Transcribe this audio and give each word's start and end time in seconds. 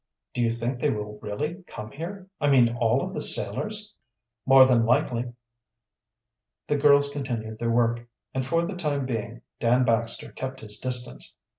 "Do 0.33 0.41
you 0.41 0.49
think 0.49 0.79
they 0.79 0.89
will 0.89 1.19
really 1.19 1.63
come 1.67 1.91
here 1.91 2.27
I 2.39 2.49
mean 2.49 2.75
all 2.75 3.03
of 3.03 3.13
the 3.13 3.21
sailors?" 3.21 3.93
"More 4.47 4.65
than 4.65 4.83
likely." 4.83 5.31
The 6.65 6.77
girls 6.77 7.13
continued 7.13 7.59
their 7.59 7.69
work, 7.69 8.07
and 8.33 8.43
for 8.43 8.65
the 8.65 8.73
time 8.75 9.05
being 9.05 9.43
Dan 9.59 9.85
Baxter 9.85 10.31
kept 10.31 10.61
his 10.61 10.79
distance. 10.79 11.35